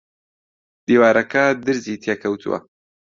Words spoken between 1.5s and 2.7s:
درزی تێ کەوتووە